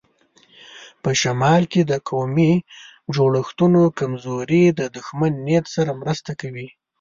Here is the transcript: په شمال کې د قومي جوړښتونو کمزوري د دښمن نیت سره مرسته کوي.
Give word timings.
په 1.03 1.09
شمال 1.21 1.63
کې 1.71 1.81
د 1.85 1.93
قومي 2.09 2.53
جوړښتونو 3.15 3.81
کمزوري 3.99 4.63
د 4.79 4.81
دښمن 4.95 5.31
نیت 5.47 5.65
سره 5.75 5.91
مرسته 6.01 6.31
کوي. 6.41 6.67